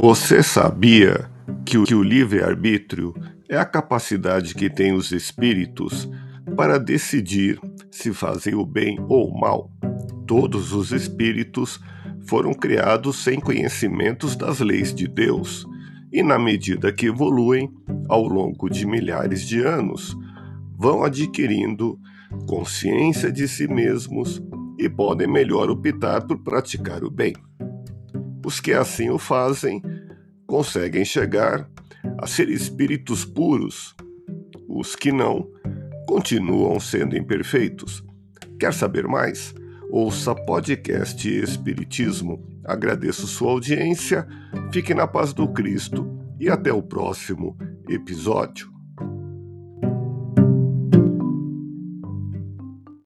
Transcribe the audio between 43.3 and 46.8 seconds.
audiência, fique na paz do Cristo e até